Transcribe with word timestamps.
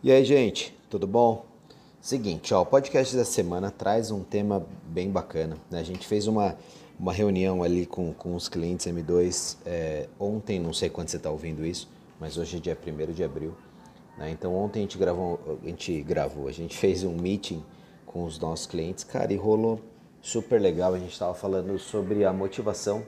E 0.00 0.12
aí, 0.12 0.24
gente, 0.24 0.72
tudo 0.88 1.08
bom? 1.08 1.44
Seguinte, 2.00 2.54
ó, 2.54 2.62
o 2.62 2.66
podcast 2.66 3.16
da 3.16 3.24
semana 3.24 3.68
traz 3.68 4.12
um 4.12 4.22
tema 4.22 4.64
bem 4.84 5.10
bacana. 5.10 5.56
Né? 5.68 5.80
A 5.80 5.82
gente 5.82 6.06
fez 6.06 6.28
uma, 6.28 6.56
uma 6.96 7.12
reunião 7.12 7.64
ali 7.64 7.84
com, 7.84 8.14
com 8.14 8.36
os 8.36 8.48
clientes 8.48 8.86
M2 8.86 9.56
é, 9.66 10.08
ontem, 10.16 10.60
não 10.60 10.72
sei 10.72 10.88
quando 10.88 11.08
você 11.08 11.16
está 11.16 11.28
ouvindo 11.30 11.66
isso, 11.66 11.90
mas 12.20 12.38
hoje 12.38 12.58
é 12.58 12.60
dia 12.60 12.78
1 12.80 13.12
de 13.12 13.24
abril. 13.24 13.56
Né? 14.16 14.30
Então 14.30 14.54
ontem 14.54 14.78
a 14.78 14.82
gente 14.82 14.96
gravou, 14.96 15.58
a 15.60 15.66
gente 15.66 16.00
gravou, 16.02 16.46
a 16.46 16.52
gente 16.52 16.76
fez 16.76 17.02
um 17.02 17.16
meeting 17.16 17.60
com 18.06 18.22
os 18.22 18.38
nossos 18.38 18.66
clientes, 18.66 19.02
cara, 19.02 19.32
e 19.32 19.36
rolou 19.36 19.80
super 20.22 20.60
legal. 20.60 20.94
A 20.94 20.98
gente 21.00 21.12
estava 21.12 21.34
falando 21.34 21.76
sobre 21.76 22.24
a 22.24 22.32
motivação 22.32 23.04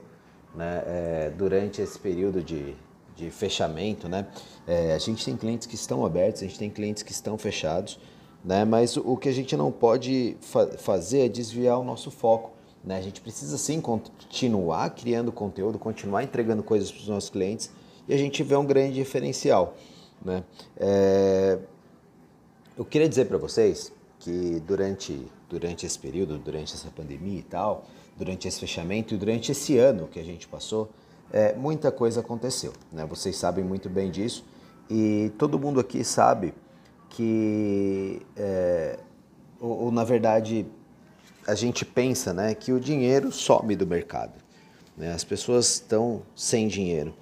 né, 0.57 0.83
é, 0.85 1.33
durante 1.39 1.81
esse 1.81 1.97
período 1.97 2.43
de, 2.43 2.75
de 3.21 3.31
fechamento, 3.31 4.09
né? 4.09 4.27
É, 4.67 4.95
a 4.95 4.99
gente 4.99 5.25
tem 5.25 5.37
clientes 5.37 5.67
que 5.67 5.75
estão 5.75 6.05
abertos, 6.05 6.43
a 6.43 6.47
gente 6.47 6.59
tem 6.59 6.71
clientes 6.71 7.03
que 7.03 7.13
estão 7.13 7.37
fechados, 7.37 7.99
né? 8.45 8.65
Mas 8.65 8.97
o 8.97 9.17
que 9.17 9.29
a 9.29 9.33
gente 9.33 9.57
não 9.57 9.71
pode 9.71 10.37
fa 10.41 10.67
fazer 10.79 11.27
é 11.27 11.29
desviar 11.29 11.79
o 11.79 11.85
nosso 11.85 12.11
foco, 12.11 12.53
né? 12.83 12.97
A 12.97 13.03
gente 13.03 13.21
precisa 13.21 13.59
sim 13.59 13.81
continuar 13.81 14.91
criando 14.91 15.31
conteúdo, 15.31 15.79
continuar 15.79 16.25
entregando 16.25 16.63
coisas 16.63 16.91
para 16.91 17.01
os 17.01 17.09
nossos 17.09 17.31
clientes 17.31 17.71
e 18.09 18.15
a 18.15 18.17
gente 18.17 18.43
vê 18.43 18.57
um 18.57 18.65
grande 18.65 18.95
diferencial, 18.95 19.77
né? 20.25 20.43
É... 20.77 21.59
Eu 22.77 22.85
queria 22.85 23.09
dizer 23.09 23.27
para 23.27 23.37
vocês 23.37 23.93
que 24.19 24.63
durante 24.67 25.27
durante 25.51 25.85
esse 25.85 25.99
período, 25.99 26.39
durante 26.39 26.73
essa 26.73 26.89
pandemia 26.91 27.41
e 27.41 27.43
tal, 27.43 27.85
durante 28.17 28.47
esse 28.47 28.61
fechamento 28.61 29.15
e 29.15 29.17
durante 29.17 29.51
esse 29.51 29.77
ano 29.77 30.07
que 30.07 30.21
a 30.21 30.23
gente 30.23 30.47
passou, 30.47 30.89
é, 31.33 31.55
muita 31.55 31.91
coisa 31.91 32.21
aconteceu. 32.21 32.73
Né? 32.93 33.05
Vocês 33.07 33.37
sabem 33.37 33.65
muito 33.65 33.89
bem 33.89 34.11
disso 34.11 34.45
e 34.89 35.33
todo 35.39 35.59
mundo 35.59 35.79
aqui 35.81 36.03
sabe 36.03 36.55
que, 37.09 38.23
é, 38.37 38.99
ou, 39.61 39.85
ou, 39.85 39.93
na 39.93 40.05
verdade, 40.05 40.67
a 41.47 41.55
gente 41.55 41.85
pensa 41.85 42.33
né, 42.33 42.55
que 42.55 42.73
o 42.73 42.81
dinheiro 42.81 43.31
some 43.33 43.75
do 43.77 43.87
mercado. 43.87 44.35
Né? 44.97 45.13
As 45.13 45.25
pessoas 45.25 45.75
estão 45.75 46.23
sem 46.35 46.69
dinheiro. 46.69 47.15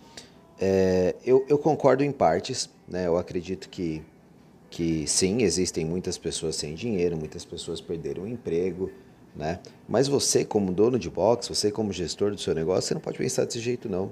É, 0.60 1.14
eu, 1.24 1.44
eu, 1.48 1.56
concordo 1.56 2.02
em 2.02 2.10
partes, 2.10 2.68
né? 2.86 3.06
eu 3.06 3.16
acredito 3.16 3.68
que, 3.68 4.02
que 4.68 5.06
sim, 5.06 5.42
existem 5.42 5.84
muitas 5.84 6.18
pessoas 6.18 6.56
sem 6.56 6.74
dinheiro, 6.74 7.16
muitas 7.16 7.44
pessoas 7.44 7.80
perderam 7.80 8.24
o 8.24 8.28
emprego, 8.28 8.90
né? 9.38 9.60
Mas 9.88 10.08
você, 10.08 10.44
como 10.44 10.72
dono 10.72 10.98
de 10.98 11.08
box, 11.08 11.48
você 11.48 11.70
como 11.70 11.92
gestor 11.92 12.32
do 12.32 12.38
seu 12.38 12.54
negócio, 12.54 12.88
você 12.88 12.94
não 12.94 13.00
pode 13.00 13.16
pensar 13.16 13.44
desse 13.44 13.60
jeito 13.60 13.88
não. 13.88 14.10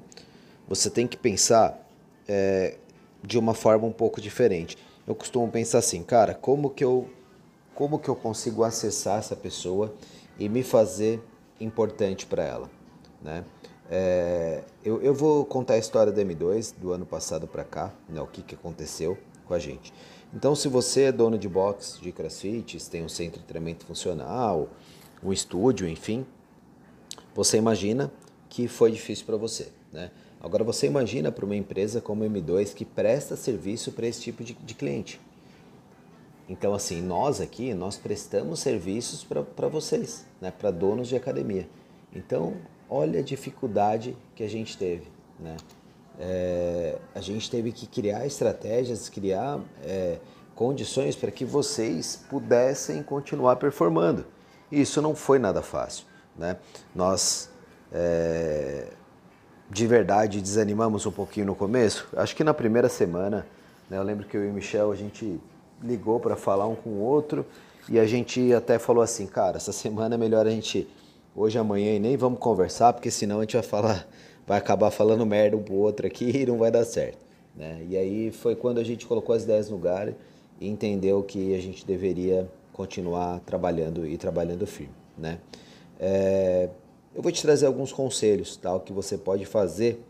Você 0.68 0.88
tem 0.88 1.06
que 1.06 1.16
pensar 1.16 1.84
é, 2.28 2.76
de 3.22 3.36
uma 3.36 3.52
forma 3.52 3.86
um 3.86 3.92
pouco 3.92 4.20
diferente. 4.20 4.78
Eu 5.06 5.14
costumo 5.14 5.50
pensar 5.50 5.78
assim, 5.78 6.02
cara, 6.02 6.32
como 6.32 6.70
que 6.70 6.84
eu, 6.84 7.08
como 7.74 7.98
que 7.98 8.08
eu 8.08 8.14
consigo 8.14 8.62
acessar 8.62 9.18
essa 9.18 9.34
pessoa 9.34 9.92
e 10.38 10.48
me 10.48 10.62
fazer 10.62 11.20
importante 11.60 12.24
para 12.24 12.44
ela, 12.44 12.70
né? 13.20 13.44
É, 13.88 14.64
eu, 14.84 15.00
eu 15.00 15.14
vou 15.14 15.44
contar 15.44 15.74
a 15.74 15.78
história 15.78 16.12
da 16.12 16.22
M2 16.22 16.74
do 16.76 16.92
ano 16.92 17.06
passado 17.06 17.46
para 17.46 17.62
cá, 17.62 17.94
né, 18.08 18.20
o 18.20 18.26
que, 18.26 18.42
que 18.42 18.54
aconteceu 18.56 19.16
com 19.46 19.54
a 19.54 19.60
gente. 19.60 19.92
Então, 20.34 20.56
se 20.56 20.66
você 20.66 21.02
é 21.02 21.12
dono 21.12 21.38
de 21.38 21.48
box 21.48 22.00
de 22.02 22.10
crossfit, 22.10 22.90
tem 22.90 23.04
um 23.04 23.08
centro 23.08 23.40
de 23.40 23.46
treinamento 23.46 23.86
funcional, 23.86 24.68
um 25.22 25.32
estúdio, 25.32 25.88
enfim, 25.88 26.26
você 27.34 27.58
imagina 27.58 28.10
que 28.48 28.68
foi 28.68 28.90
difícil 28.90 29.26
para 29.26 29.36
você. 29.36 29.68
Né? 29.92 30.10
Agora 30.40 30.64
você 30.64 30.86
imagina 30.86 31.32
para 31.32 31.44
uma 31.44 31.56
empresa 31.56 32.00
como 32.00 32.24
a 32.24 32.26
M2 32.26 32.74
que 32.74 32.84
presta 32.84 33.36
serviço 33.36 33.92
para 33.92 34.06
esse 34.06 34.20
tipo 34.20 34.44
de, 34.44 34.54
de, 34.54 34.74
cliente. 34.74 35.20
Então, 36.48 36.72
assim, 36.72 37.02
nós 37.02 37.40
aqui, 37.40 37.74
nós 37.74 37.96
prestamos 37.96 38.60
serviços 38.60 39.24
para 39.24 39.68
vocês, 39.68 40.24
né? 40.40 40.50
para 40.50 40.70
donos 40.70 41.08
de 41.08 41.16
academia. 41.16 41.68
Então, 42.14 42.54
olha 42.88 43.20
a 43.20 43.22
dificuldade 43.22 44.16
que 44.34 44.42
a 44.44 44.48
gente 44.48 44.78
teve. 44.78 45.08
Né? 45.40 45.56
É, 46.18 46.98
a 47.14 47.20
gente 47.20 47.50
teve 47.50 47.72
que 47.72 47.86
criar 47.86 48.24
estratégias, 48.26 49.08
criar 49.08 49.60
é, 49.84 50.18
condições 50.54 51.14
para 51.14 51.30
que 51.30 51.44
vocês 51.44 52.24
pudessem 52.30 53.02
continuar 53.02 53.56
performando. 53.56 54.24
E 54.70 54.80
isso 54.80 55.00
não 55.00 55.14
foi 55.14 55.38
nada 55.38 55.62
fácil. 55.62 56.04
Né? 56.36 56.56
Nós, 56.94 57.50
é, 57.92 58.88
de 59.70 59.86
verdade, 59.86 60.40
desanimamos 60.40 61.06
um 61.06 61.12
pouquinho 61.12 61.46
no 61.46 61.54
começo. 61.54 62.08
Acho 62.16 62.34
que 62.34 62.44
na 62.44 62.52
primeira 62.52 62.88
semana, 62.88 63.46
né, 63.88 63.98
eu 63.98 64.02
lembro 64.02 64.26
que 64.26 64.36
eu 64.36 64.44
e 64.44 64.48
o 64.48 64.52
Michel, 64.52 64.92
a 64.92 64.96
gente 64.96 65.40
ligou 65.82 66.20
para 66.20 66.36
falar 66.36 66.66
um 66.66 66.74
com 66.74 66.90
o 66.90 67.00
outro 67.00 67.46
e 67.88 67.98
a 67.98 68.06
gente 68.06 68.52
até 68.52 68.78
falou 68.78 69.02
assim, 69.02 69.26
cara, 69.26 69.56
essa 69.56 69.72
semana 69.72 70.14
é 70.14 70.18
melhor 70.18 70.46
a 70.46 70.50
gente, 70.50 70.88
hoje, 71.34 71.58
amanhã, 71.58 71.94
e 71.94 71.98
nem 71.98 72.16
vamos 72.16 72.38
conversar, 72.38 72.92
porque 72.92 73.10
senão 73.10 73.38
a 73.38 73.42
gente 73.42 73.54
vai 73.54 73.62
falar, 73.62 74.08
vai 74.46 74.58
acabar 74.58 74.90
falando 74.90 75.24
merda 75.24 75.56
um 75.56 75.62
pro 75.62 75.74
outro 75.74 76.06
aqui 76.06 76.42
e 76.42 76.46
não 76.46 76.58
vai 76.58 76.70
dar 76.70 76.84
certo. 76.84 77.18
Né? 77.54 77.84
E 77.88 77.96
aí 77.96 78.30
foi 78.32 78.56
quando 78.56 78.78
a 78.78 78.84
gente 78.84 79.06
colocou 79.06 79.34
as 79.34 79.44
ideias 79.44 79.70
no 79.70 79.76
lugar 79.76 80.12
e 80.60 80.68
entendeu 80.68 81.22
que 81.22 81.54
a 81.54 81.60
gente 81.60 81.86
deveria 81.86 82.50
continuar 82.76 83.40
trabalhando 83.40 84.06
e 84.06 84.18
trabalhando 84.18 84.66
firme, 84.66 84.92
né? 85.16 85.38
É, 85.98 86.68
eu 87.14 87.22
vou 87.22 87.32
te 87.32 87.40
trazer 87.40 87.64
alguns 87.64 87.90
conselhos, 87.90 88.54
tal, 88.58 88.80
que 88.80 88.92
você 88.92 89.16
pode 89.16 89.46
fazer 89.46 90.04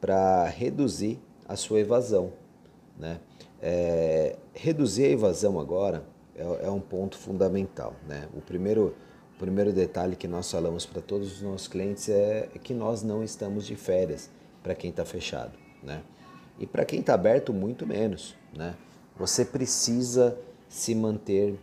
para 0.00 0.44
reduzir 0.46 1.20
a 1.48 1.54
sua 1.54 1.78
evasão, 1.78 2.32
né? 2.98 3.20
É, 3.62 4.34
reduzir 4.52 5.04
a 5.04 5.08
evasão 5.10 5.60
agora 5.60 6.02
é, 6.34 6.66
é, 6.66 6.70
um 6.70 6.80
ponto 6.80 7.16
fundamental, 7.16 7.94
né? 8.08 8.28
O 8.36 8.40
primeiro, 8.40 8.96
o 9.36 9.38
primeiro 9.38 9.72
detalhe 9.72 10.16
que 10.16 10.26
nós 10.26 10.50
falamos 10.50 10.84
para 10.84 11.00
todos 11.00 11.36
os 11.36 11.42
nossos 11.42 11.68
clientes 11.68 12.08
é, 12.08 12.48
é 12.52 12.58
que 12.58 12.74
nós 12.74 13.04
não 13.04 13.22
estamos 13.22 13.64
de 13.64 13.76
férias 13.76 14.28
para 14.64 14.74
quem 14.74 14.90
está 14.90 15.04
fechado, 15.04 15.52
né? 15.80 16.02
E 16.58 16.66
para 16.66 16.84
quem 16.84 16.98
está 16.98 17.14
aberto, 17.14 17.52
muito 17.52 17.86
menos, 17.86 18.34
né? 18.52 18.74
Você 19.16 19.44
precisa 19.44 20.36
se 20.68 20.92
manter 20.92 21.56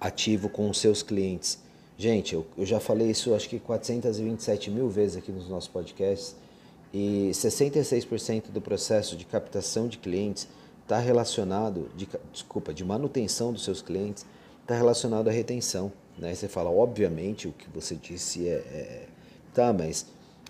ativo 0.00 0.48
com 0.48 0.70
os 0.70 0.78
seus 0.78 1.02
clientes. 1.02 1.58
Gente, 1.98 2.34
eu, 2.34 2.46
eu 2.56 2.64
já 2.64 2.80
falei 2.80 3.10
isso 3.10 3.34
acho 3.34 3.48
que 3.48 3.58
427 3.58 4.70
mil 4.70 4.88
vezes 4.88 5.18
aqui 5.18 5.30
nos 5.30 5.48
nossos 5.48 5.68
podcasts 5.68 6.34
e 6.92 7.30
66% 7.32 8.50
do 8.50 8.60
processo 8.60 9.16
de 9.16 9.24
captação 9.24 9.86
de 9.86 9.98
clientes 9.98 10.48
está 10.82 10.98
relacionado, 10.98 11.88
de, 11.94 12.08
desculpa, 12.32 12.74
de 12.74 12.84
manutenção 12.84 13.52
dos 13.52 13.62
seus 13.62 13.80
clientes, 13.82 14.26
está 14.62 14.74
relacionado 14.74 15.28
à 15.28 15.30
retenção. 15.30 15.92
Né? 16.18 16.34
Você 16.34 16.48
fala, 16.48 16.70
obviamente, 16.70 17.46
o 17.46 17.52
que 17.52 17.68
você 17.70 17.94
disse 17.94 18.48
é. 18.48 18.52
é 18.52 19.06
tá, 19.54 19.72
mas 19.72 20.06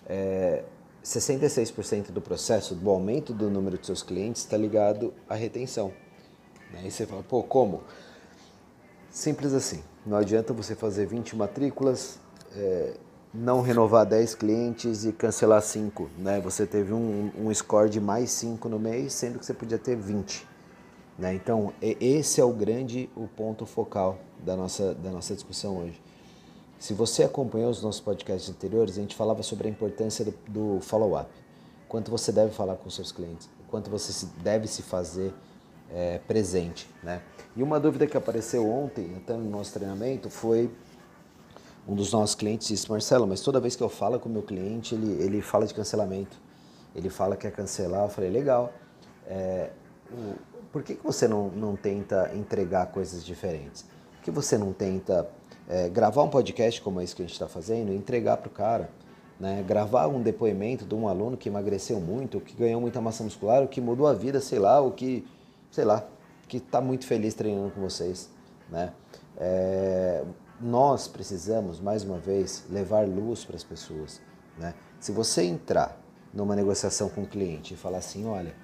é, 0.07 0.63
66% 1.05 2.11
do 2.11 2.21
processo, 2.21 2.75
do 2.75 2.91
aumento 2.91 3.33
do 3.33 3.51
número 3.51 3.79
de 3.79 3.87
seus 3.87 4.03
clientes, 4.03 4.43
está 4.43 4.57
ligado 4.57 5.13
à 5.29 5.35
retenção. 5.35 5.93
Né? 6.73 6.83
E 6.87 6.91
você 6.91 7.07
fala, 7.07 7.23
pô, 7.23 7.43
como? 7.43 7.83
Simples 9.11 9.53
assim. 9.53 9.83
Não 10.07 10.17
adianta 10.17 10.53
você 10.53 10.75
fazer 10.75 11.07
20 11.07 11.37
matrículas, 11.37 12.19
é, 12.55 12.95
não 13.35 13.61
renovar 13.61 14.07
10 14.07 14.35
clientes 14.37 15.05
e 15.05 15.13
cancelar 15.13 15.61
5. 15.61 16.09
Né? 16.17 16.41
Você 16.41 16.65
teve 16.67 16.93
um, 16.93 17.31
um 17.37 17.53
score 17.53 17.91
de 17.91 18.01
mais 18.01 18.31
5 18.31 18.69
no 18.69 18.79
mês, 18.79 19.13
sendo 19.13 19.39
que 19.39 19.45
você 19.45 19.53
podia 19.53 19.79
ter 19.79 19.97
20. 19.97 20.47
Né? 21.19 21.35
Então, 21.35 21.73
esse 21.83 22.41
é 22.41 22.45
o 22.45 22.53
grande 22.53 23.11
o 23.17 23.27
ponto 23.27 23.67
focal 23.67 24.19
da 24.45 24.57
nossa, 24.57 24.95
da 24.95 25.11
nossa 25.11 25.35
discussão 25.35 25.77
hoje. 25.79 26.01
Se 26.79 26.95
você 26.95 27.25
acompanhou 27.25 27.71
os 27.71 27.83
nossos 27.83 28.01
podcasts 28.01 28.49
anteriores, 28.49 28.97
a 28.97 29.01
gente 29.03 29.15
falava 29.15 29.43
sobre 29.43 29.69
a 29.69 29.71
importância 29.71 30.25
do, 30.25 30.35
do 30.49 30.81
follow-up. 30.81 31.31
Quanto 31.89 32.11
você 32.11 32.33
deve 32.33 32.53
falar 32.53 32.77
com 32.77 32.89
seus 32.89 33.13
clientes, 33.13 33.51
quanto 33.69 33.91
você 33.91 34.27
deve 34.43 34.67
se 34.67 34.81
fazer 34.81 35.35
é, 35.95 36.19
presente. 36.27 36.89
Né? 37.03 37.21
E 37.57 37.63
uma 37.63 37.81
dúvida 37.81 38.07
que 38.07 38.17
apareceu 38.17 38.69
ontem, 38.69 39.15
até 39.17 39.35
no 39.35 39.49
nosso 39.49 39.73
treinamento, 39.73 40.31
foi 40.31 40.71
um 41.89 41.95
dos 41.95 42.13
nossos 42.13 42.35
clientes 42.35 42.69
disse, 42.69 42.89
Marcelo, 42.91 43.27
mas 43.27 43.41
toda 43.41 43.59
vez 43.59 43.75
que 43.75 43.83
eu 43.83 43.89
falo 43.89 44.19
com 44.19 44.29
o 44.29 44.33
meu 44.33 44.43
cliente, 44.43 44.95
ele, 44.95 45.23
ele 45.23 45.43
fala 45.43 45.67
de 45.67 45.75
cancelamento. 45.75 46.37
Ele 46.95 47.09
fala 47.09 47.37
que 47.37 47.43
quer 47.43 47.53
cancelar. 47.53 48.05
Eu 48.05 48.09
falei, 48.09 48.31
legal. 48.31 48.73
É, 49.27 49.71
o, 50.13 50.35
por 50.73 50.83
que, 50.83 50.95
que 50.95 51.03
você 51.03 51.27
não, 51.27 51.49
não 51.49 51.75
tenta 51.75 52.31
entregar 52.35 52.87
coisas 52.87 53.25
diferentes? 53.25 53.85
Por 54.17 54.23
que 54.23 54.31
você 54.31 54.57
não 54.57 54.73
tenta 54.73 55.29
é, 55.69 55.89
gravar 55.89 56.23
um 56.23 56.29
podcast 56.29 56.81
como 56.81 57.01
esse 57.01 57.15
que 57.15 57.23
a 57.23 57.25
gente 57.25 57.33
está 57.33 57.49
fazendo 57.49 57.93
e 57.93 57.97
entregar 57.97 58.37
para 58.37 58.49
o 58.49 58.51
cara? 58.51 58.91
Né? 59.39 59.65
Gravar 59.67 60.07
um 60.07 60.21
depoimento 60.21 60.85
de 60.85 60.95
um 60.95 61.09
aluno 61.09 61.37
que 61.37 61.49
emagreceu 61.49 61.99
muito, 62.01 62.41
que 62.41 62.55
ganhou 62.55 62.81
muita 62.81 63.01
massa 63.01 63.25
muscular, 63.25 63.63
o 63.63 63.69
que 63.69 63.81
mudou 63.81 64.07
a 64.07 64.13
vida, 64.13 64.41
sei 64.41 64.59
lá, 64.59 64.81
o 64.81 64.93
que 64.93 65.27
sei 65.71 65.85
lá, 65.85 66.07
que 66.49 66.59
está 66.59 66.81
muito 66.81 67.07
feliz 67.07 67.35
treinando 67.35 67.71
com 67.71 67.81
vocês. 67.81 68.31
Né? 68.69 68.93
É, 69.37 70.25
nós 70.61 71.09
precisamos, 71.09 71.81
mais 71.81 72.05
uma 72.05 72.19
vez, 72.19 72.65
levar 72.71 73.07
luz 73.07 73.45
para 73.45 73.57
as 73.57 73.65
pessoas. 73.65 74.21
Né? 74.59 74.75
Se 74.99 75.13
você 75.13 75.43
entrar 75.45 76.01
numa 76.33 76.55
negociação 76.55 77.09
com 77.09 77.23
o 77.23 77.27
cliente 77.27 77.75
e 77.75 77.77
falar 77.77 77.99
assim, 77.99 78.27
olha, 78.27 78.55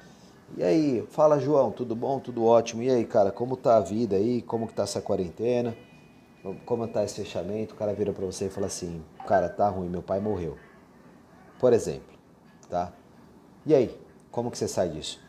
E 0.56 0.62
aí, 0.62 1.04
fala 1.10 1.40
João, 1.40 1.72
tudo 1.72 1.96
bom? 1.96 2.20
Tudo 2.20 2.44
ótimo. 2.44 2.80
E 2.82 2.88
aí, 2.88 3.04
cara, 3.04 3.32
como 3.32 3.56
tá 3.56 3.76
a 3.78 3.80
vida 3.80 4.14
aí? 4.16 4.40
Como 4.42 4.68
que 4.68 4.74
tá 4.74 4.84
essa 4.84 5.00
quarentena? 5.02 5.76
Como 6.64 6.86
tá 6.86 7.02
esse 7.02 7.16
fechamento? 7.16 7.74
O 7.74 7.76
cara 7.76 7.92
vira 7.92 8.12
para 8.12 8.24
você 8.24 8.46
e 8.46 8.48
fala 8.50 8.68
assim: 8.68 9.02
"Cara, 9.26 9.48
tá 9.48 9.68
ruim, 9.68 9.88
meu 9.88 10.02
pai 10.02 10.20
morreu". 10.20 10.56
Por 11.58 11.72
exemplo, 11.72 12.16
tá? 12.70 12.92
E 13.66 13.74
aí, 13.74 14.00
como 14.30 14.48
que 14.50 14.56
você 14.56 14.68
sai 14.68 14.88
disso? 14.90 15.20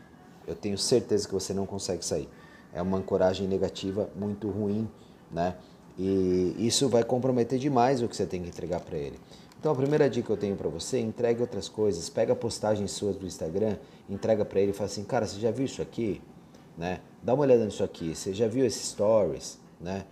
Eu 0.48 0.54
tenho 0.54 0.78
certeza 0.78 1.28
que 1.28 1.34
você 1.34 1.52
não 1.52 1.66
consegue 1.66 2.04
sair. 2.04 2.28
É 2.72 2.82
uma 2.82 2.98
ancoragem 2.98 3.46
negativa 3.46 4.08
muito 4.16 4.48
ruim, 4.48 4.88
né? 5.30 5.56
E 5.98 6.54
isso 6.58 6.88
vai 6.88 7.02
comprometer 7.02 7.58
demais 7.58 8.02
o 8.02 8.08
que 8.08 8.16
você 8.16 8.24
tem 8.24 8.42
que 8.42 8.48
entregar 8.48 8.80
para 8.80 8.96
ele. 8.96 9.18
Então 9.58 9.72
a 9.72 9.74
primeira 9.74 10.08
dica 10.08 10.26
que 10.26 10.32
eu 10.32 10.36
tenho 10.36 10.54
para 10.54 10.68
você, 10.68 11.00
entregue 11.00 11.40
outras 11.40 11.68
coisas, 11.68 12.08
pega 12.08 12.34
postagens 12.34 12.92
suas 12.92 13.16
do 13.16 13.26
Instagram, 13.26 13.76
entrega 14.08 14.44
para 14.44 14.60
ele 14.60 14.70
e 14.70 14.74
fala 14.74 14.88
assim, 14.88 15.02
cara, 15.02 15.26
você 15.26 15.40
já 15.40 15.50
viu 15.50 15.64
isso 15.64 15.82
aqui? 15.82 16.22
Né? 16.76 17.00
Dá 17.20 17.34
uma 17.34 17.42
olhada 17.42 17.64
nisso 17.64 17.82
aqui, 17.82 18.14
você 18.14 18.32
já 18.32 18.46
viu 18.46 18.64
esses 18.64 18.90
stories? 18.90 19.58
Né? 19.80 20.04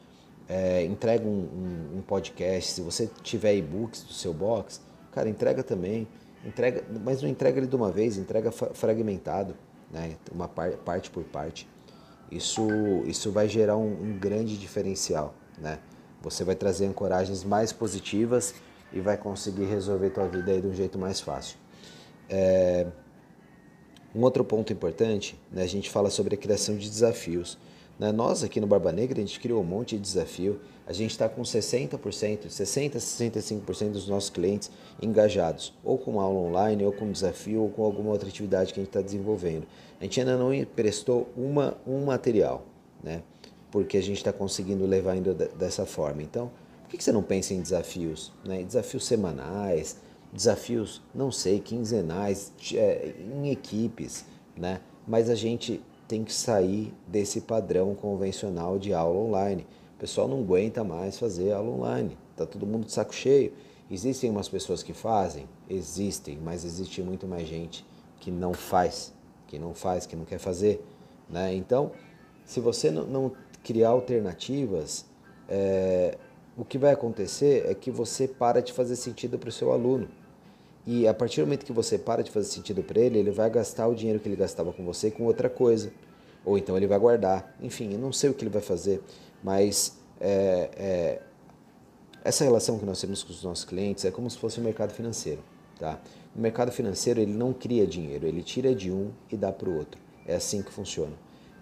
É, 0.48 0.84
entrega 0.84 1.24
um, 1.24 1.30
um, 1.30 1.98
um, 1.98 2.02
podcast, 2.02 2.72
se 2.72 2.80
você 2.80 3.08
tiver 3.22 3.54
e-books 3.54 4.02
do 4.02 4.12
seu 4.12 4.34
box, 4.34 4.80
cara, 5.12 5.28
entrega 5.28 5.62
também, 5.62 6.08
entrega, 6.44 6.84
mas 7.04 7.22
não 7.22 7.28
entrega 7.28 7.58
ele 7.58 7.68
de 7.68 7.76
uma 7.76 7.92
vez, 7.92 8.16
entrega 8.16 8.50
fragmentado, 8.50 9.54
né? 9.90 10.16
uma 10.32 10.48
par, 10.48 10.72
parte 10.72 11.10
por 11.10 11.24
parte. 11.24 11.68
Isso, 12.30 12.66
isso 13.06 13.30
vai 13.30 13.48
gerar 13.48 13.76
um, 13.76 13.92
um 13.92 14.18
grande 14.18 14.56
diferencial, 14.56 15.34
né? 15.58 15.78
Você 16.22 16.42
vai 16.42 16.56
trazer 16.56 16.86
ancoragens 16.86 17.44
mais 17.44 17.72
positivas 17.72 18.54
e 18.92 19.00
vai 19.00 19.16
conseguir 19.16 19.64
resolver 19.66 20.10
tua 20.10 20.26
vida 20.26 20.50
aí 20.50 20.60
de 20.60 20.66
um 20.66 20.74
jeito 20.74 20.98
mais 20.98 21.20
fácil. 21.20 21.56
É... 22.28 22.86
Um 24.14 24.22
outro 24.22 24.42
ponto 24.44 24.72
importante, 24.72 25.38
né, 25.52 25.62
a 25.62 25.66
gente 25.66 25.90
fala 25.90 26.08
sobre 26.08 26.34
a 26.34 26.38
criação 26.38 26.76
de 26.76 26.88
desafios. 26.88 27.58
Né? 27.98 28.12
Nós 28.12 28.42
aqui 28.44 28.60
no 28.60 28.66
Barba 28.66 28.92
Negra, 28.92 29.18
a 29.18 29.24
gente 29.24 29.40
criou 29.40 29.62
um 29.62 29.64
monte 29.64 29.96
de 29.96 30.02
desafio. 30.02 30.60
A 30.86 30.92
gente 30.92 31.10
está 31.10 31.28
com 31.28 31.42
60%, 31.42 31.98
60% 32.46 32.96
a 32.96 32.98
65% 32.98 33.90
dos 33.90 34.08
nossos 34.08 34.30
clientes 34.30 34.70
engajados, 35.02 35.72
ou 35.82 35.98
com 35.98 36.20
aula 36.20 36.38
online, 36.38 36.84
ou 36.84 36.92
com 36.92 37.10
desafio, 37.10 37.62
ou 37.62 37.70
com 37.70 37.82
alguma 37.82 38.10
outra 38.10 38.28
atividade 38.28 38.72
que 38.72 38.80
a 38.80 38.82
gente 38.82 38.90
está 38.90 39.00
desenvolvendo. 39.00 39.66
A 40.00 40.04
gente 40.04 40.20
ainda 40.20 40.36
não 40.36 40.52
emprestou 40.52 41.28
uma, 41.36 41.76
um 41.86 42.04
material, 42.04 42.64
né? 43.02 43.22
porque 43.70 43.96
a 43.96 44.02
gente 44.02 44.18
está 44.18 44.32
conseguindo 44.32 44.86
levar 44.86 45.12
ainda 45.12 45.34
dessa 45.34 45.84
forma. 45.84 46.22
Então, 46.22 46.50
por 46.84 46.96
que 46.96 47.02
você 47.02 47.10
não 47.10 47.22
pensa 47.22 47.52
em 47.52 47.60
desafios? 47.60 48.32
Né? 48.44 48.62
Desafios 48.62 49.04
semanais, 49.04 49.96
desafios, 50.32 51.02
não 51.14 51.32
sei, 51.32 51.58
quinzenais, 51.60 52.52
é, 52.74 53.14
em 53.20 53.50
equipes, 53.50 54.24
né? 54.56 54.80
Mas 55.06 55.30
a 55.30 55.34
gente 55.34 55.80
tem 56.08 56.24
que 56.24 56.32
sair 56.32 56.94
desse 57.06 57.40
padrão 57.40 57.94
convencional 57.94 58.78
de 58.78 58.92
aula 58.92 59.18
online. 59.18 59.66
O 59.96 59.98
pessoal 59.98 60.28
não 60.28 60.40
aguenta 60.40 60.84
mais 60.84 61.18
fazer 61.18 61.52
aula 61.52 61.70
online. 61.70 62.16
Tá 62.36 62.46
todo 62.46 62.66
mundo 62.66 62.86
de 62.86 62.92
saco 62.92 63.14
cheio. 63.14 63.52
Existem 63.90 64.30
umas 64.30 64.48
pessoas 64.48 64.82
que 64.82 64.92
fazem? 64.92 65.48
Existem, 65.68 66.38
mas 66.42 66.64
existe 66.64 67.02
muito 67.02 67.26
mais 67.26 67.46
gente 67.48 67.84
que 68.20 68.30
não 68.30 68.52
faz, 68.52 69.12
que 69.46 69.58
não 69.58 69.74
faz, 69.74 70.06
que 70.06 70.16
não 70.16 70.24
quer 70.24 70.38
fazer. 70.38 70.84
Né? 71.28 71.54
Então, 71.54 71.92
se 72.44 72.60
você 72.60 72.90
não, 72.90 73.32
criar 73.62 73.90
alternativas, 73.90 75.06
é, 75.48 76.16
o 76.56 76.64
que 76.64 76.78
vai 76.78 76.92
acontecer 76.92 77.66
é 77.66 77.74
que 77.74 77.90
você 77.90 78.26
para 78.28 78.60
de 78.60 78.72
fazer 78.72 78.96
sentido 78.96 79.38
para 79.38 79.48
o 79.48 79.52
seu 79.52 79.72
aluno. 79.72 80.08
E 80.86 81.08
a 81.08 81.12
partir 81.12 81.40
do 81.40 81.46
momento 81.46 81.66
que 81.66 81.72
você 81.72 81.98
para 81.98 82.22
de 82.22 82.30
fazer 82.30 82.46
sentido 82.46 82.82
para 82.82 83.00
ele, 83.00 83.18
ele 83.18 83.32
vai 83.32 83.50
gastar 83.50 83.88
o 83.88 83.94
dinheiro 83.94 84.20
que 84.20 84.28
ele 84.28 84.36
gastava 84.36 84.72
com 84.72 84.84
você 84.84 85.10
com 85.10 85.24
outra 85.24 85.50
coisa. 85.50 85.92
Ou 86.44 86.56
então 86.56 86.76
ele 86.76 86.86
vai 86.86 86.98
guardar. 86.98 87.56
Enfim, 87.60 87.92
eu 87.92 87.98
não 87.98 88.12
sei 88.12 88.30
o 88.30 88.34
que 88.34 88.44
ele 88.44 88.52
vai 88.52 88.62
fazer, 88.62 89.02
mas 89.42 89.98
é, 90.20 90.70
é, 90.76 91.22
essa 92.22 92.44
relação 92.44 92.78
que 92.78 92.86
nós 92.86 93.00
temos 93.00 93.24
com 93.24 93.32
os 93.32 93.42
nossos 93.42 93.64
clientes 93.64 94.04
é 94.04 94.12
como 94.12 94.30
se 94.30 94.38
fosse 94.38 94.58
o 94.58 94.60
um 94.60 94.64
mercado 94.64 94.92
financeiro. 94.92 95.42
Tá? 95.78 96.00
No 96.34 96.40
mercado 96.40 96.70
financeiro 96.70 97.20
ele 97.20 97.32
não 97.32 97.52
cria 97.52 97.84
dinheiro, 97.84 98.24
ele 98.24 98.42
tira 98.42 98.72
de 98.72 98.92
um 98.92 99.10
e 99.30 99.36
dá 99.36 99.50
para 99.50 99.68
o 99.68 99.76
outro. 99.76 100.00
É 100.24 100.36
assim 100.36 100.62
que 100.62 100.72
funciona. 100.72 101.12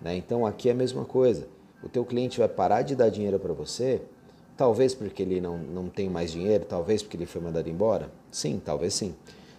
Né? 0.02 0.16
Então 0.16 0.44
aqui 0.44 0.68
é 0.68 0.72
a 0.72 0.74
mesma 0.74 1.06
coisa. 1.06 1.48
O 1.82 1.88
teu 1.88 2.04
cliente 2.04 2.38
vai 2.38 2.48
parar 2.48 2.82
de 2.82 2.94
dar 2.94 3.08
dinheiro 3.08 3.38
para 3.38 3.54
você 3.54 4.02
Talvez 4.56 4.94
porque 4.94 5.22
ele 5.22 5.40
não, 5.40 5.58
não 5.58 5.88
tem 5.88 6.08
mais 6.08 6.30
dinheiro, 6.30 6.64
talvez 6.64 7.02
porque 7.02 7.16
ele 7.16 7.26
foi 7.26 7.40
mandado 7.40 7.68
embora? 7.68 8.10
Sim, 8.30 8.60
talvez 8.64 8.94
sim. 8.94 9.14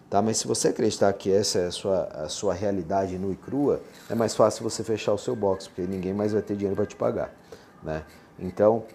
Tá? 0.09 0.21
Mas 0.21 0.37
se 0.37 0.47
você 0.47 0.69
acreditar 0.69 1.11
que 1.13 1.31
essa 1.31 1.59
é 1.59 1.65
a 1.67 1.71
sua, 1.71 2.03
a 2.05 2.29
sua 2.29 2.53
realidade 2.53 3.17
nua 3.17 3.33
e 3.33 3.35
crua, 3.35 3.81
é 4.09 4.15
mais 4.15 4.35
fácil 4.35 4.63
você 4.63 4.83
fechar 4.83 5.13
o 5.13 5.17
seu 5.17 5.35
box, 5.35 5.67
porque 5.67 5.81
ninguém 5.81 6.13
mais 6.13 6.31
vai 6.31 6.41
ter 6.41 6.55
dinheiro 6.55 6.75
para 6.75 6.85
te 6.85 6.95
pagar. 6.95 7.35
Né? 7.83 8.05
Então, 8.39 8.85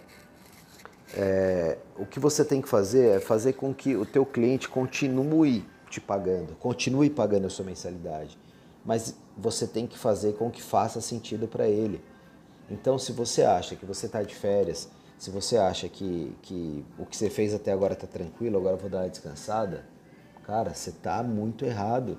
é, 1.14 1.76
o 1.98 2.06
que 2.06 2.18
você 2.18 2.44
tem 2.44 2.62
que 2.62 2.68
fazer 2.68 3.16
é 3.16 3.20
fazer 3.20 3.54
com 3.54 3.74
que 3.74 3.96
o 3.96 4.06
teu 4.06 4.24
cliente 4.24 4.68
continue 4.68 5.66
te 5.90 6.00
pagando, 6.00 6.54
continue 6.56 7.10
pagando 7.10 7.46
a 7.46 7.50
sua 7.50 7.64
mensalidade. 7.64 8.38
Mas 8.84 9.14
você 9.36 9.66
tem 9.66 9.86
que 9.86 9.98
fazer 9.98 10.34
com 10.34 10.50
que 10.50 10.62
faça 10.62 11.00
sentido 11.00 11.46
para 11.46 11.68
ele. 11.68 12.00
Então, 12.70 12.98
se 12.98 13.12
você 13.12 13.42
acha 13.42 13.74
que 13.74 13.84
você 13.84 14.06
está 14.06 14.22
de 14.22 14.34
férias 14.34 14.88
se 15.20 15.30
você 15.30 15.58
acha 15.58 15.86
que, 15.86 16.34
que 16.40 16.82
o 16.98 17.04
que 17.04 17.14
você 17.14 17.28
fez 17.28 17.52
até 17.52 17.70
agora 17.70 17.92
está 17.92 18.06
tranquilo, 18.06 18.56
agora 18.56 18.74
vou 18.76 18.88
dar 18.88 19.02
uma 19.02 19.08
descansada, 19.10 19.84
cara, 20.46 20.72
você 20.72 20.88
está 20.88 21.22
muito 21.22 21.62
errado. 21.66 22.18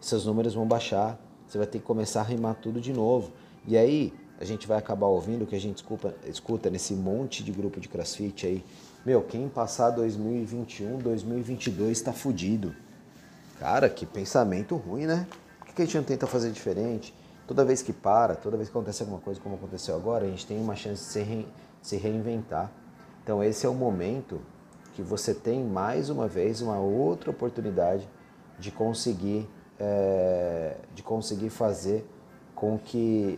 Seus 0.00 0.26
números 0.26 0.54
vão 0.54 0.64
baixar, 0.64 1.20
você 1.44 1.58
vai 1.58 1.66
ter 1.66 1.80
que 1.80 1.84
começar 1.84 2.20
a 2.20 2.22
rimar 2.22 2.54
tudo 2.54 2.80
de 2.80 2.92
novo. 2.92 3.32
E 3.66 3.76
aí 3.76 4.14
a 4.38 4.44
gente 4.44 4.64
vai 4.68 4.78
acabar 4.78 5.08
ouvindo 5.08 5.42
o 5.42 5.46
que 5.46 5.56
a 5.56 5.60
gente 5.60 5.78
escuta, 5.78 6.14
escuta 6.24 6.70
nesse 6.70 6.94
monte 6.94 7.42
de 7.42 7.50
grupo 7.50 7.80
de 7.80 7.88
crossfit 7.88 8.46
aí. 8.46 8.64
Meu, 9.04 9.22
quem 9.22 9.48
passar 9.48 9.90
2021, 9.90 10.98
2022 10.98 11.98
está 11.98 12.12
fudido. 12.12 12.72
Cara, 13.58 13.90
que 13.90 14.06
pensamento 14.06 14.76
ruim, 14.76 15.04
né? 15.04 15.26
Por 15.66 15.74
que 15.74 15.82
a 15.82 15.84
gente 15.84 15.96
não 15.96 16.04
tenta 16.04 16.28
fazer 16.28 16.52
diferente? 16.52 17.12
Toda 17.50 17.64
vez 17.64 17.82
que 17.82 17.92
para, 17.92 18.36
toda 18.36 18.56
vez 18.56 18.68
que 18.68 18.78
acontece 18.78 19.02
alguma 19.02 19.18
coisa 19.18 19.40
como 19.40 19.56
aconteceu 19.56 19.96
agora, 19.96 20.24
a 20.24 20.28
gente 20.28 20.46
tem 20.46 20.56
uma 20.56 20.76
chance 20.76 21.02
de 21.02 21.10
ser 21.10 21.48
se 21.82 21.96
reinventar. 21.96 22.70
Então 23.24 23.42
esse 23.42 23.66
é 23.66 23.68
o 23.68 23.74
momento 23.74 24.40
que 24.94 25.02
você 25.02 25.34
tem 25.34 25.64
mais 25.64 26.10
uma 26.10 26.28
vez 26.28 26.60
uma 26.60 26.78
outra 26.78 27.32
oportunidade 27.32 28.08
de 28.56 28.70
conseguir 28.70 29.50
é, 29.80 30.76
de 30.94 31.02
conseguir 31.02 31.50
fazer 31.50 32.08
com 32.54 32.78
que 32.78 33.36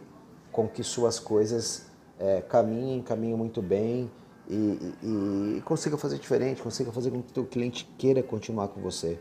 com 0.52 0.68
que 0.68 0.84
suas 0.84 1.18
coisas 1.18 1.86
é, 2.20 2.42
caminhem, 2.42 3.00
caminhem 3.00 3.34
muito 3.34 3.62
bem 3.62 4.10
e, 4.46 4.94
e, 5.02 5.56
e, 5.56 5.62
consiga 5.62 5.96
fazer 5.96 6.18
diferente, 6.18 6.60
consiga 6.60 6.92
fazer 6.92 7.10
com 7.10 7.22
que 7.22 7.40
o 7.40 7.46
cliente 7.46 7.90
queira 7.96 8.22
continuar 8.22 8.68
com 8.68 8.82
você. 8.82 9.18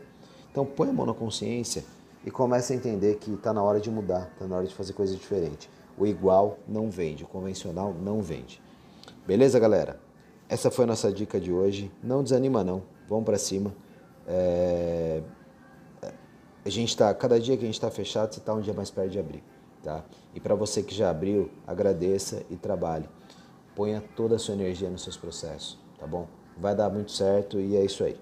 Então 0.50 0.66
põe 0.66 0.90
a 0.90 0.92
mão 0.92 1.06
na 1.06 1.14
consciência 1.14 1.82
e 2.24 2.30
comece 2.30 2.72
a 2.72 2.76
entender 2.76 3.16
que 3.16 3.32
está 3.32 3.52
na 3.52 3.62
hora 3.62 3.80
de 3.80 3.90
mudar, 3.90 4.30
está 4.32 4.46
na 4.46 4.56
hora 4.56 4.66
de 4.66 4.74
fazer 4.74 4.92
coisa 4.92 5.14
diferente. 5.14 5.68
O 5.98 6.06
igual 6.06 6.58
não 6.66 6.90
vende, 6.90 7.24
o 7.24 7.26
convencional 7.26 7.92
não 7.92 8.22
vende. 8.22 8.62
Beleza, 9.26 9.58
galera? 9.58 10.00
Essa 10.48 10.70
foi 10.70 10.84
a 10.84 10.88
nossa 10.88 11.10
dica 11.12 11.40
de 11.40 11.52
hoje. 11.52 11.90
Não 12.02 12.22
desanima 12.22 12.62
não, 12.62 12.82
vamos 13.08 13.24
para 13.24 13.38
cima. 13.38 13.74
É... 14.26 15.22
A 16.64 16.68
gente 16.68 16.96
tá, 16.96 17.12
cada 17.12 17.40
dia 17.40 17.56
que 17.56 17.64
a 17.64 17.66
gente 17.66 17.74
está 17.74 17.90
fechado, 17.90 18.32
você 18.32 18.38
está 18.38 18.54
um 18.54 18.60
dia 18.60 18.72
mais 18.72 18.88
perto 18.88 19.10
de 19.10 19.18
abrir, 19.18 19.42
tá? 19.82 20.04
E 20.32 20.38
para 20.38 20.54
você 20.54 20.80
que 20.80 20.94
já 20.94 21.10
abriu, 21.10 21.50
agradeça 21.66 22.44
e 22.48 22.56
trabalhe. 22.56 23.08
Ponha 23.74 24.02
toda 24.14 24.36
a 24.36 24.38
sua 24.38 24.54
energia 24.54 24.88
nos 24.88 25.02
seus 25.02 25.16
processos, 25.16 25.76
tá 25.98 26.06
bom? 26.06 26.28
Vai 26.56 26.76
dar 26.76 26.88
muito 26.88 27.10
certo 27.10 27.58
e 27.58 27.76
é 27.76 27.84
isso 27.84 28.04
aí. 28.04 28.16